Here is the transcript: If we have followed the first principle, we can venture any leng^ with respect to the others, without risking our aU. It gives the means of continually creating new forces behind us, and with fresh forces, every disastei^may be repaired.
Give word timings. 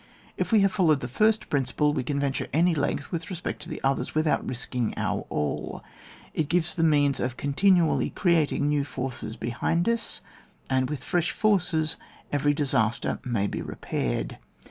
If 0.35 0.51
we 0.51 0.61
have 0.61 0.71
followed 0.71 0.99
the 1.01 1.07
first 1.07 1.47
principle, 1.47 1.93
we 1.93 2.01
can 2.01 2.19
venture 2.19 2.47
any 2.53 2.73
leng^ 2.73 3.11
with 3.11 3.29
respect 3.29 3.61
to 3.61 3.69
the 3.69 3.79
others, 3.83 4.15
without 4.15 4.43
risking 4.43 4.95
our 4.97 5.27
aU. 5.29 5.83
It 6.33 6.49
gives 6.49 6.73
the 6.73 6.81
means 6.83 7.19
of 7.19 7.37
continually 7.37 8.09
creating 8.09 8.67
new 8.67 8.83
forces 8.83 9.37
behind 9.37 9.87
us, 9.87 10.21
and 10.71 10.89
with 10.89 11.03
fresh 11.03 11.29
forces, 11.29 11.97
every 12.31 12.55
disastei^may 12.55 13.51
be 13.51 13.61
repaired. 13.61 14.39